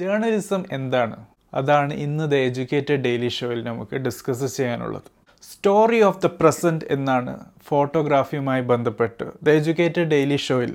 [0.00, 1.16] journalism എന്താണ്
[1.58, 5.06] അതാണ് ഇന്ന് ദ എഡ്യൂക്കേറ്റഡ് ഡെയിലി ഷോയിൽ നമുക്ക് ഡിസ്കസ് ചെയ്യാനുള്ളത്
[5.50, 7.32] സ്റ്റോറി ഓഫ് ദ പ്രസൻറ്റ് എന്നാണ്
[7.68, 10.72] ഫോട്ടോഗ്രാഫിയുമായി ബന്ധപ്പെട്ട് ദ എജ്യൂക്കേറ്റഡ് ഡെയിലി ഷോയിൽ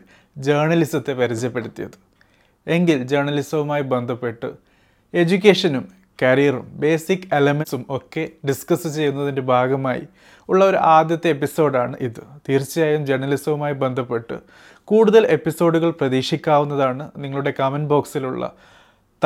[0.47, 1.97] ജേർണലിസത്തെ പരിചയപ്പെടുത്തിയത്
[2.75, 4.49] എങ്കിൽ ജേർണലിസവുമായി ബന്ധപ്പെട്ട്
[5.23, 5.85] എഡ്യൂക്കേഷനും
[6.23, 10.03] കരിയറും ബേസിക് എലമെൻസും ഒക്കെ ഡിസ്കസ് ചെയ്യുന്നതിൻ്റെ ഭാഗമായി
[10.53, 14.37] ഉള്ള ഒരു ആദ്യത്തെ എപ്പിസോഡാണ് ഇത് തീർച്ചയായും ജേർണലിസവുമായി ബന്ധപ്പെട്ട്
[14.91, 18.45] കൂടുതൽ എപ്പിസോഡുകൾ പ്രതീക്ഷിക്കാവുന്നതാണ് നിങ്ങളുടെ കമൻറ്റ് ബോക്സിലുള്ള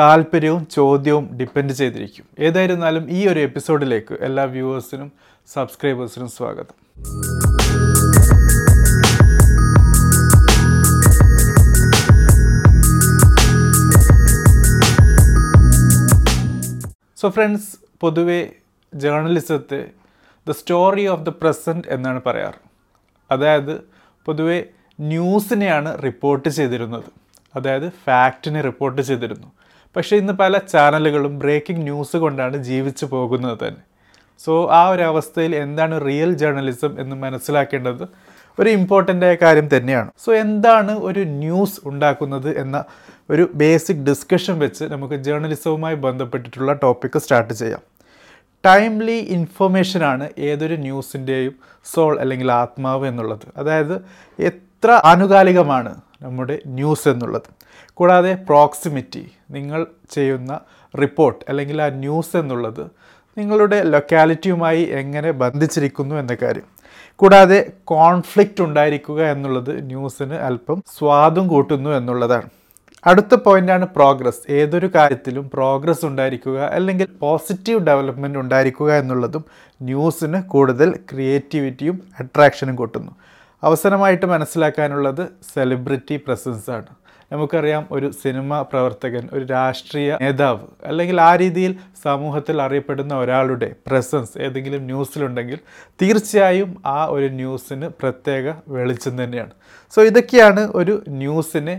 [0.00, 5.08] താല്പര്യവും ചോദ്യവും ഡിപ്പെൻഡ് ചെയ്തിരിക്കും ഏതായിരുന്നാലും ഈ ഒരു എപ്പിസോഡിലേക്ക് എല്ലാ വ്യൂവേഴ്സിനും
[5.54, 6.76] സബ്സ്ക്രൈബേഴ്സിനും സ്വാഗതം
[17.20, 17.70] സോ ഫ്രണ്ട്സ്
[18.04, 18.40] പൊതുവെ
[19.04, 19.80] ജേർണലിസത്തെ
[20.50, 22.58] the story of the present എന്നാണ് പറയാറ്
[23.36, 23.74] അതായത്
[24.28, 24.58] പൊതുവെ
[25.12, 27.08] ന്യൂസിനെയാണ് റിപ്പോർട്ട് ചെയ്തിരുന്നത്
[27.58, 29.48] അതായത് ഫാക്റ്റിനെ റിപ്പോർട്ട് ചെയ്തിരുന്നു
[29.96, 33.82] പക്ഷേ ഇന്ന് പല ചാനലുകളും ബ്രേക്കിംഗ് ന്യൂസ് കൊണ്ടാണ് ജീവിച്ചു പോകുന്നത് തന്നെ
[34.44, 38.02] സോ ആ ഒരു അവസ്ഥയിൽ എന്താണ് റിയൽ ജേർണലിസം എന്ന് മനസ്സിലാക്കേണ്ടത്
[38.60, 42.76] ഒരു ഇമ്പോർട്ടൻ്റായ ആയ കാര്യം തന്നെയാണ് സോ എന്താണ് ഒരു ന്യൂസ് ഉണ്ടാക്കുന്നത് എന്ന
[43.32, 47.82] ഒരു ബേസിക് ഡിസ്കഷൻ വെച്ച് നമുക്ക് ജേർണലിസവുമായി ബന്ധപ്പെട്ടിട്ടുള്ള ടോപ്പിക്ക് സ്റ്റാർട്ട് ചെയ്യാം
[48.68, 51.54] ടൈംലി ഇൻഫർമേഷനാണ് ഏതൊരു ന്യൂസിൻ്റെയും
[51.92, 53.96] സോൾ അല്ലെങ്കിൽ ആത്മാവ് എന്നുള്ളത് അതായത്
[54.50, 55.92] എത്ര ആനുകാലികമാണ്
[56.26, 57.48] നമ്മുടെ ന്യൂസ് എന്നുള്ളത്
[57.98, 59.20] കൂടാതെ പ്രോക്സിമിറ്റി
[59.56, 59.80] നിങ്ങൾ
[60.14, 60.52] ചെയ്യുന്ന
[61.00, 62.82] റിപ്പോർട്ട് അല്ലെങ്കിൽ ആ ന്യൂസ് എന്നുള്ളത്
[63.38, 66.66] നിങ്ങളുടെ ലൊക്കാലിറ്റിയുമായി എങ്ങനെ ബന്ധിച്ചിരിക്കുന്നു എന്ന കാര്യം
[67.20, 67.58] കൂടാതെ
[67.92, 72.50] കോൺഫ്ലിക്റ്റ് ഉണ്ടായിരിക്കുക എന്നുള്ളത് ന്യൂസിന് അല്പം സ്വാദും കൂട്ടുന്നു എന്നുള്ളതാണ്
[73.10, 79.44] അടുത്ത പോയിന്റാണ് പ്രോഗ്രസ് ഏതൊരു കാര്യത്തിലും പ്രോഗ്രസ് ഉണ്ടായിരിക്കുക അല്ലെങ്കിൽ പോസിറ്റീവ് ഡെവലപ്മെൻറ്റ് ഉണ്ടായിരിക്കുക എന്നുള്ളതും
[79.88, 83.14] ന്യൂസിന് കൂടുതൽ ക്രിയേറ്റിവിറ്റിയും അട്രാക്ഷനും കൂട്ടുന്നു
[83.68, 86.16] അവസരമായിട്ട് മനസ്സിലാക്കാനുള്ളത് സെലിബ്രിറ്റി
[86.78, 86.84] ആണ്
[87.32, 91.72] നമുക്കറിയാം ഒരു സിനിമ പ്രവർത്തകൻ ഒരു രാഷ്ട്രീയ നേതാവ് അല്ലെങ്കിൽ ആ രീതിയിൽ
[92.04, 95.58] സമൂഹത്തിൽ അറിയപ്പെടുന്ന ഒരാളുടെ പ്രസൻസ് ഏതെങ്കിലും ന്യൂസിലുണ്ടെങ്കിൽ
[96.02, 99.54] തീർച്ചയായും ആ ഒരു ന്യൂസിന് പ്രത്യേക വെളിച്ചം തന്നെയാണ്
[99.96, 101.76] സോ ഇതൊക്കെയാണ് ഒരു ന്യൂസിനെ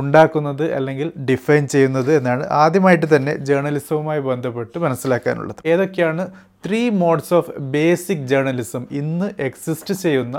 [0.00, 6.22] ഉണ്ടാക്കുന്നത് അല്ലെങ്കിൽ ഡിഫൈൻ ചെയ്യുന്നത് എന്നാണ് ആദ്യമായിട്ട് തന്നെ ജേർണലിസവുമായി ബന്ധപ്പെട്ട് മനസ്സിലാക്കാനുള്ളത് ഏതൊക്കെയാണ്
[6.66, 10.38] three modes of basic journalism ഇന്ന് എക്സിസ്റ്റ് ചെയ്യുന്ന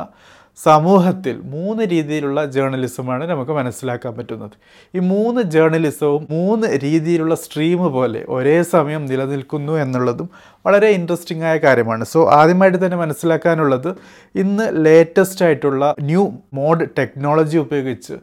[0.66, 4.53] സമൂഹത്തിൽ മൂന്ന് രീതിയിലുള്ള ജേർണലിസമാണ് നമുക്ക് മനസ്സിലാക്കാൻ പറ്റുന്നത്
[4.97, 10.27] ഈ മൂന്ന് ജേർണലിസവും മൂന്ന് രീതിയിലുള്ള സ്ട്രീം പോലെ ഒരേ സമയം നിലനിൽക്കുന്നു എന്നുള്ളതും
[10.67, 13.89] വളരെ ഇൻട്രസ്റ്റിംഗ് ആയ കാര്യമാണ് സോ ആദ്യമായിട്ട് തന്നെ മനസ്സിലാക്കാനുള്ളത്
[14.43, 16.23] ഇന്ന് ലേറ്റസ്റ്റ് ആയിട്ടുള്ള ന്യൂ
[16.59, 18.16] മോഡ് ടെക്നോളജി ഉപയോഗിച്ച്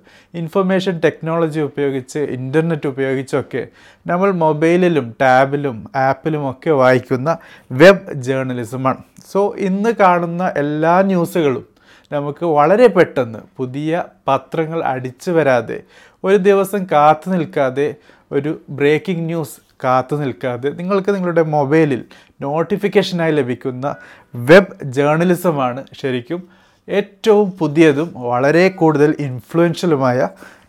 [0.43, 3.64] ഇൻഫർമേഷൻ ടെക്നോളജി ഉപയോഗിച്ച് ഇൻ്റർനെറ്റ് ഉപയോഗിച്ചൊക്കെ
[4.12, 5.76] നമ്മൾ മൊബൈലിലും ടാബിലും
[6.09, 7.31] ആപ്പിലും ഒക്കെ വായിക്കുന്ന
[7.82, 9.03] വെബ് ജേർണലിസമാണ്
[9.34, 11.66] സോ ഇന്ന് കാണുന്ന എല്ലാ ന്യൂസുകളും
[12.17, 13.93] നമുക്ക് വളരെ പെട്ടെന്ന് പുതിയ
[14.28, 15.78] പത്രങ്ങൾ അടിച്ചു വരാതെ
[16.27, 17.87] ഒരു ദിവസം കാത്തു നിൽക്കാതെ
[18.37, 22.03] ഒരു ബ്രേക്കിംഗ് ന്യൂസ് കാത്തു നിൽക്കാതെ നിങ്ങൾക്ക് നിങ്ങളുടെ മൊബൈലിൽ
[22.47, 23.87] നോട്ടിഫിക്കേഷനായി ലഭിക്കുന്ന
[24.49, 26.43] വെബ് ജേർണലിസമാണ് ശരിക്കും
[26.99, 30.19] ഏറ്റവും പുതിയതും വളരെ കൂടുതൽ ഇൻഫ്ലുവൻഷ്യലുമായ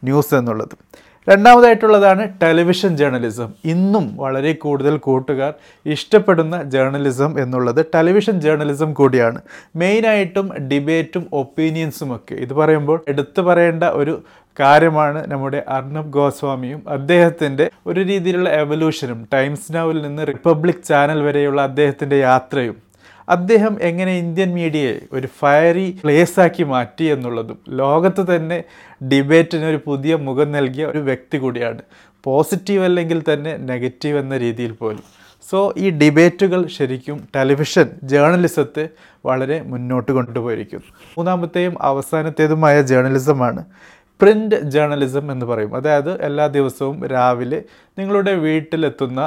[0.08, 0.76] ന്യൂസ് എന്നുള്ളത്
[1.32, 5.52] രണ്ടാമതായിട്ടുള്ളതാണ് ടെലിവിഷൻ ജേർണലിസം ഇന്നും വളരെ കൂടുതൽ കൂട്ടുകാർ
[5.96, 9.40] ഇഷ്ടപ്പെടുന്ന ജേർണലിസം എന്നുള്ളത് ടെലിവിഷൻ ജേർണലിസം കൂടിയാണ്
[9.82, 14.16] മെയിനായിട്ടും ഡിബേറ്റും ഒപ്പീനിയൻസും ഒക്കെ ഇത് പറയുമ്പോൾ എടുത്തു പറയേണ്ട ഒരു
[14.62, 22.18] കാര്യമാണ് നമ്മുടെ അർണബ് ഗോസ്വാമിയും അദ്ദേഹത്തിൻ്റെ ഒരു രീതിയിലുള്ള എവല്യൂഷനും ടൈംസ് നൗവിൽ നിന്ന് റിപ്പബ്ലിക് ചാനൽ വരെയുള്ള അദ്ദേഹത്തിൻ്റെ
[22.30, 22.76] യാത്രയും
[23.36, 28.58] അദ്ദേഹം എങ്ങനെ ഇന്ത്യൻ മീഡിയയെ ഒരു ഫയറി പ്ലേസാക്കി മാറ്റി എന്നുള്ളതും ലോകത്ത് തന്നെ
[29.12, 31.82] ഡിബേറ്റിന് ഒരു പുതിയ മുഖം നൽകിയ ഒരു വ്യക്തി കൂടിയാണ്
[32.28, 35.04] പോസിറ്റീവ് അല്ലെങ്കിൽ തന്നെ നെഗറ്റീവ് എന്ന രീതിയിൽ പോലും
[35.50, 38.86] സോ ഈ ഡിബേറ്റുകൾ ശരിക്കും ടെലിവിഷൻ ജേർണലിസത്തെ
[39.30, 43.62] വളരെ മുന്നോട്ട് കൊണ്ടുപോയിരിക്കുന്നു മൂന്നാമത്തെയും അവസാനത്തേതുമായ ജേർണലിസമാണ്
[44.22, 47.60] പ്രിൻറ്റ് ജേർണലിസം എന്ന് പറയും അതായത് എല്ലാ ദിവസവും രാവിലെ
[48.00, 49.22] നിങ്ങളുടെ വീട്ടിലെത്തുന്ന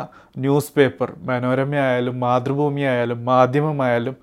[0.44, 4.16] ന്യൂസ് പേപ്പർ മനോരമയായാലും മാതൃഭൂമിയായാലും മാധ്യമമായാലും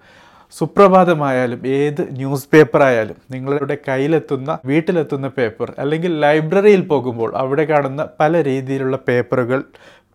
[0.57, 8.41] സുപ്രഭാതമായാലും ഏത് ന്യൂസ് പേപ്പർ ആയാലും നിങ്ങളുടെ കയ്യിലെത്തുന്ന വീട്ടിലെത്തുന്ന പേപ്പർ അല്ലെങ്കിൽ ലൈബ്രറിയിൽ പോകുമ്പോൾ അവിടെ കാണുന്ന പല
[8.49, 9.61] രീതിയിലുള്ള പേപ്പറുകൾ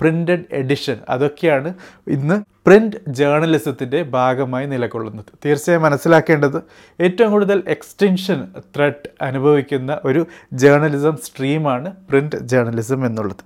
[0.01, 1.71] പ്രിൻറ്റഡ് എഡിഷൻ അതൊക്കെയാണ്
[2.19, 2.37] ഇന്ന്
[2.67, 6.59] പ്രിൻ്റ് ജേർണലിസത്തിൻ്റെ ഭാഗമായി നിലകൊള്ളുന്നത് തീർച്ചയായും മനസ്സിലാക്കേണ്ടത്
[7.07, 8.41] ഏറ്റവും കൂടുതൽ എക്സ്റ്റൻഷൻ
[8.75, 10.23] ത്രെട്ട് അനുഭവിക്കുന്ന ഒരു
[10.65, 13.43] ജേർണലിസം സ്ട്രീമാണ് പ്രിൻ്റ് ജേർണലിസം എന്നുള്ളത്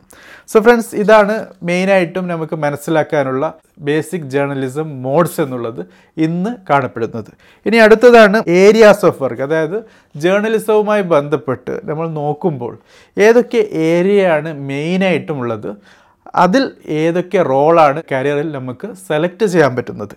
[0.53, 1.35] സോ ഫ്രണ്ട്സ് ഇതാണ്
[1.71, 3.45] മെയിനായിട്ടും നമുക്ക് മനസ്സിലാക്കാനുള്ള
[3.89, 5.81] ബേസിക് ജേർണലിസം മോഡ്സ് എന്നുള്ളത്
[6.27, 7.31] ഇന്ന് കാണപ്പെടുന്നത്
[7.69, 9.79] ഇനി അടുത്തതാണ് ഏരിയാസ് ഓഫ് വർക്ക് അതായത്
[10.25, 12.75] ജേർണലിസവുമായി ബന്ധപ്പെട്ട് നമ്മൾ നോക്കുമ്പോൾ
[13.29, 13.63] ഏതൊക്കെ
[13.93, 15.71] ഏരിയയാണ് മെയിനായിട്ടും ഉള്ളത്
[16.45, 16.63] അതിൽ
[17.03, 20.15] ഏതൊക്കെ റോളാണ് കരിയറിൽ നമുക്ക് സെലക്ട് ചെയ്യാൻ പറ്റുന്നത്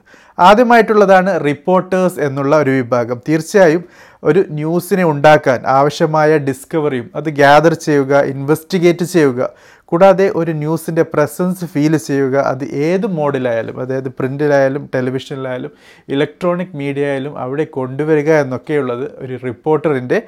[0.47, 3.81] ആദ്യമായിട്ടുള്ളതാണ് റിപ്പോർട്ടേഴ്സ് എന്നുള്ള ഒരു വിഭാഗം തീർച്ചയായും
[4.29, 9.49] ഒരു ന്യൂസിനെ ഉണ്ടാക്കാൻ ആവശ്യമായ ഡിസ്കവറിയും അത് ഗ്യാദർ ചെയ്യുക ഇൻവെസ്റ്റിഗേറ്റ് ചെയ്യുക
[9.91, 15.71] കൂടാതെ ഒരു ന്യൂസിൻ്റെ പ്രസൻസ് ഫീൽ ചെയ്യുക അത് ഏത് മോഡിലായാലും അതായത് പ്രിൻറ്റിലായാലും ടെലിവിഷനിലായാലും
[16.15, 20.19] ഇലക്ട്രോണിക് മീഡിയ ആയാലും അവിടെ കൊണ്ടുവരിക എന്നൊക്കെയുള്ളത് ഒരു റിപ്പോർട്ടറിൻ്റെ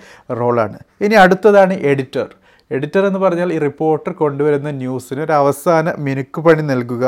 [0.42, 2.30] റോളാണ് ഇനി അടുത്തതാണ് എഡിറ്റർ
[2.75, 7.06] എഡിറ്റർ എന്ന് പറഞ്ഞാൽ ഈ റിപ്പോർട്ടർ കൊണ്ടുവരുന്ന ന്യൂസിന് ഒരു അവസാന മിനുക്കുപണി നൽകുക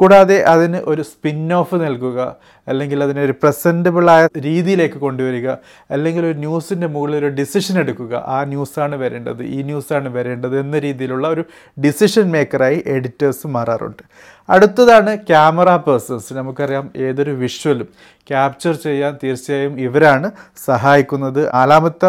[0.00, 2.18] കൂടാതെ അതിന് ഒരു സ്പിൻ ഓഫ് നൽകുക
[2.72, 5.46] അല്ലെങ്കിൽ അതിനൊരു പ്രസൻറ്റബിളായ രീതിയിലേക്ക് കൊണ്ടുവരിക
[5.94, 11.26] അല്ലെങ്കിൽ ഒരു ന്യൂസിൻ്റെ മുകളിൽ ഒരു ഡിസിഷൻ എടുക്കുക ആ ന്യൂസാണ് വരേണ്ടത് ഈ ന്യൂസാണ് വരേണ്ടത് എന്ന രീതിയിലുള്ള
[11.36, 11.44] ഒരു
[11.86, 14.04] ഡിസിഷൻ മേക്കറായി എഡിറ്റേഴ്സ് മാറാറുണ്ട്
[14.54, 17.88] അടുത്തതാണ് ക്യാമറ പേഴ്സൺസ് നമുക്കറിയാം ഏതൊരു വിഷ്വലും
[18.30, 20.28] ക്യാപ്ചർ ചെയ്യാൻ തീർച്ചയായും ഇവരാണ്
[20.66, 22.08] സഹായിക്കുന്നത് നാലാമത്തെ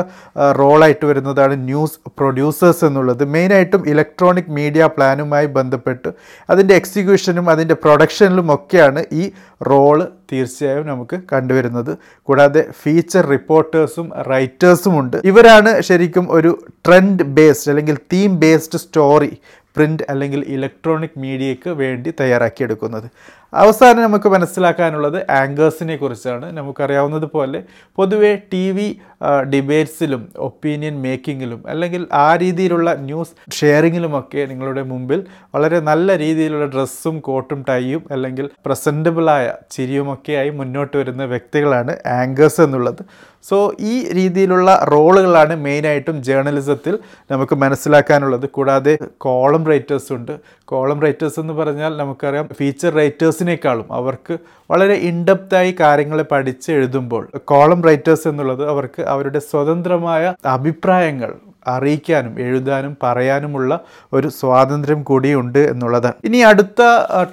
[0.59, 6.09] റോളായിട്ട് വരുന്നതാണ് ന്യൂസ് പ്രൊഡ്യൂസേഴ്സ് എന്നുള്ളത് മെയിനായിട്ടും ഇലക്ട്രോണിക് മീഡിയ പ്ലാനുമായി ബന്ധപ്പെട്ട്
[6.53, 9.25] അതിൻ്റെ എക്സിക്യൂഷനും അതിൻ്റെ പ്രൊഡക്ഷനിലും ഒക്കെയാണ് ഈ
[9.71, 11.91] റോള് തീർച്ചയായും നമുക്ക് കണ്ടുവരുന്നത്
[12.29, 16.53] കൂടാതെ ഫീച്ചർ റിപ്പോർട്ടേഴ്സും റൈറ്റേഴ്സും ഉണ്ട് ഇവരാണ് ശരിക്കും ഒരു
[16.87, 19.31] ട്രെൻഡ് ബേസ്ഡ് അല്ലെങ്കിൽ തീം ബേസ്ഡ് സ്റ്റോറി
[19.75, 23.07] പ്രിൻ്റ് അല്ലെങ്കിൽ ഇലക്ട്രോണിക് മീഡിയയ്ക്ക് വേണ്ടി തയ്യാറാക്കിയെടുക്കുന്നത്
[23.61, 27.59] അവസാനം നമുക്ക് മനസ്സിലാക്കാനുള്ളത് ആങ്കേഴ്സിനെ കുറിച്ചാണ് നമുക്കറിയാവുന്നത് പോലെ
[27.97, 28.85] പൊതുവെ ടി വി
[29.53, 35.19] ഡിബേറ്റ്സിലും ഒപ്പീനിയൻ മേക്കിങ്ങിലും അല്ലെങ്കിൽ ആ രീതിയിലുള്ള ന്യൂസ് ഷെയറിങ്ങിലുമൊക്കെ നിങ്ങളുടെ മുമ്പിൽ
[35.55, 39.45] വളരെ നല്ല രീതിയിലുള്ള ഡ്രസ്സും കോട്ടും ടൈയും അല്ലെങ്കിൽ പ്രസൻറ്റബിളായ
[39.75, 43.03] ചിരിയുമൊക്കെയായി മുന്നോട്ട് വരുന്ന വ്യക്തികളാണ് ആങ്കേഴ്സ് എന്നുള്ളത്
[43.49, 43.57] സോ
[43.91, 46.93] ഈ രീതിയിലുള്ള റോളുകളാണ് മെയിനായിട്ടും ജേർണലിസത്തിൽ
[47.31, 48.93] നമുക്ക് മനസ്സിലാക്കാനുള്ളത് കൂടാതെ
[49.25, 50.33] കോളം റൈറ്റേഴ്സ് ഉണ്ട്
[50.73, 54.35] കോളം റൈറ്റേഴ്സ് എന്ന് പറഞ്ഞാൽ നമുക്കറിയാം ഫീച്ചർ റൈറ്റേഴ്സിനേക്കാളും അവർക്ക്
[54.71, 60.23] വളരെ ഇൻഡെപ്തായി കാര്യങ്ങളെ പഠിച്ച് എഴുതുമ്പോൾ കോളം റൈറ്റേഴ്സ് എന്നുള്ളത് അവർക്ക് അവരുടെ സ്വതന്ത്രമായ
[60.55, 61.33] അഭിപ്രായങ്ങൾ
[61.75, 63.73] അറിയിക്കാനും എഴുതാനും പറയാനുമുള്ള
[64.17, 66.81] ഒരു സ്വാതന്ത്ര്യം കൂടിയുണ്ട് എന്നുള്ളത് ഇനി അടുത്ത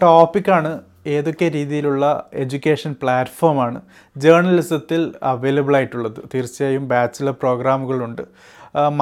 [0.05, 0.71] ടോപ്പിക്കാണ്
[1.17, 2.05] ഏതൊക്കെ രീതിയിലുള്ള
[2.43, 3.79] എഡ്യൂക്കേഷൻ പ്ലാറ്റ്ഫോമാണ്
[4.23, 5.03] ജേർണലിസത്തിൽ
[5.33, 8.25] അവൈലബിൾ ആയിട്ടുള്ളത് തീർച്ചയായും ബാച്ചിലർ പ്രോഗ്രാമുകളുണ്ട്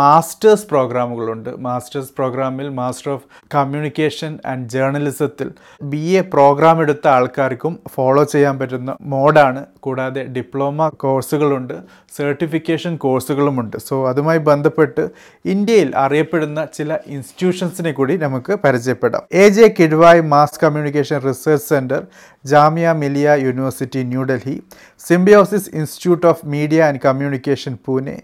[0.00, 3.26] മാസ്റ്റേഴ്സ് പ്രോഗ്രാമുകളുണ്ട് മാസ്റ്റേഴ്സ് പ്രോഗ്രാമിൽ മാസ്റ്റർ ഓഫ്
[3.56, 5.49] കമ്മ്യൂണിക്കേഷൻ ആൻഡ് ജേർണലിസത്തിൽ
[5.93, 11.76] ബി എ പ്രോഗ്രാം എടുത്ത ആൾക്കാർക്കും ഫോളോ ചെയ്യാൻ പറ്റുന്ന മോഡാണ് കൂടാതെ ഡിപ്ലോമ കോഴ്സുകളുണ്ട്
[12.19, 15.05] സർട്ടിഫിക്കേഷൻ കോഴ്സുകളുമുണ്ട് സോ അതുമായി ബന്ധപ്പെട്ട്
[15.55, 22.03] ഇന്ത്യയിൽ അറിയപ്പെടുന്ന ചില ഇൻസ്റ്റിറ്റ്യൂഷൻസിനെ കൂടി നമുക്ക് പരിചയപ്പെടാം A J Kidwai mass communication research centre
[22.53, 24.56] Jamia Millia university New Delhi
[25.09, 28.17] Symbiosis institute of media and communication Pune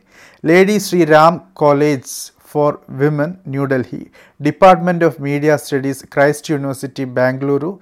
[0.48, 4.10] Lady Shri Ram College for Women, New Delhi,
[4.40, 7.78] Department of Media Studies, Christ University, Bangalore,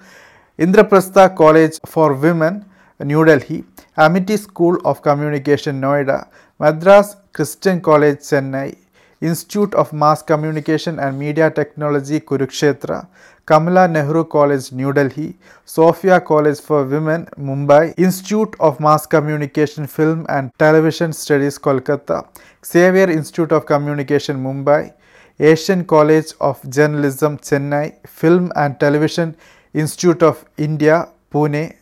[0.58, 2.64] Indraprastha College for Women,
[3.00, 3.64] New Delhi,
[3.96, 6.28] Amity School of Communication, Noida,
[6.58, 8.75] Madras Christian College, Chennai,
[9.30, 13.06] Institute of Mass Communication and Media Technology, Kurukshetra,
[13.46, 20.26] Kamala Nehru College, New Delhi, Sophia College for Women, Mumbai, Institute of Mass Communication, Film
[20.28, 22.26] and Television Studies, Kolkata,
[22.66, 24.92] Xavier Institute of Communication, Mumbai,
[25.38, 29.36] Asian College of Journalism, Chennai, Film and Television
[29.72, 31.75] Institute of India, Pune,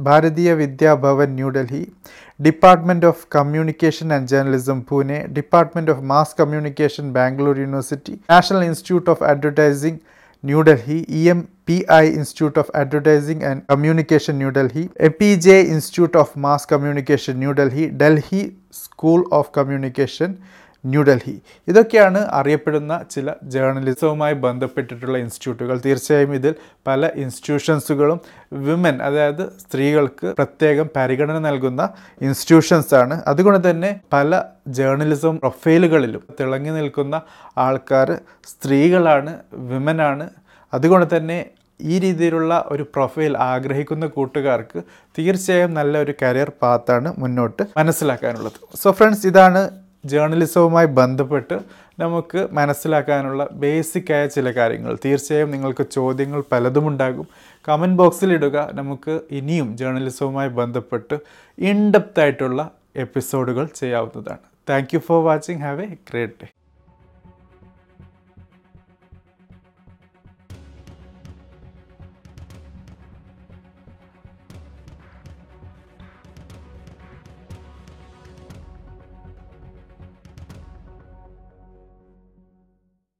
[0.00, 1.92] Bharatiya Vidya Bhavan, New Delhi,
[2.40, 9.20] Department of Communication and Journalism, Pune, Department of Mass Communication, Bangalore University, National Institute of
[9.20, 10.00] Advertising,
[10.42, 17.38] New Delhi, EMPI Institute of Advertising and Communication, New Delhi, EPJ Institute of Mass Communication,
[17.38, 20.42] New Delhi, Delhi School of Communication,
[20.90, 21.34] New Delhi
[21.70, 26.54] ഇതൊക്കെയാണ് അറിയപ്പെടുന്ന ചില ജേർണലിസവുമായി ബന്ധപ്പെട്ടിട്ടുള്ള ഇൻസ്റ്റിറ്റ്യൂട്ടുകൾ തീർച്ചയായും ഇതിൽ
[26.88, 28.18] പല ഇൻസ്റ്റിറ്റ്യൂഷൻസുകളും
[28.66, 31.82] women അതായത് സ്ത്രീകൾക്ക് പ്രത്യേകം പരിഗണന നൽകുന്ന
[32.26, 34.28] ഇൻസ്റ്റിറ്റ്യൂഷൻസ് ആണ് അതുകൊണ്ട് തന്നെ പല
[34.78, 37.16] ജേർണലിസം പ്രൊഫൈലുകളിലും തിളങ്ങി നിൽക്കുന്ന
[37.66, 38.10] ആൾക്കാർ
[38.52, 39.34] സ്ത്രീകളാണ്
[39.72, 40.26] വിമനാണ്
[40.78, 41.38] അതുകൊണ്ട് തന്നെ
[41.92, 44.78] ഈ രീതിയിലുള്ള ഒരു പ്രൊഫൈൽ ആഗ്രഹിക്കുന്ന കൂട്ടുകാർക്ക്
[45.16, 49.62] തീർച്ചയായും നല്ലൊരു കരിയർ പാത്താണ് മുന്നോട്ട് മനസ്സിലാക്കാനുള്ളത് സോ ഫ്രണ്ട്സ് ഇതാണ്
[50.10, 51.56] ജേർണലിസവുമായി ബന്ധപ്പെട്ട്
[52.02, 57.26] നമുക്ക് മനസ്സിലാക്കാനുള്ള ബേസിക്കായ ചില കാര്യങ്ങൾ തീർച്ചയായും നിങ്ങൾക്ക് ചോദ്യങ്ങൾ പലതും ഉണ്ടാകും
[57.68, 61.18] കമൻറ്റ് ബോക്സിലിടുക നമുക്ക് ഇനിയും ജേർണലിസവുമായി ബന്ധപ്പെട്ട്
[61.72, 62.62] ഇൻഡെപ്തായിട്ടുള്ള
[63.06, 66.61] എപ്പിസോഡുകൾ ചെയ്യാവുന്നതാണ് thank you for watching have a great day